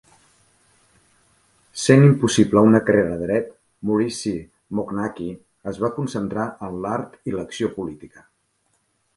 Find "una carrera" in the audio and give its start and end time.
2.69-3.11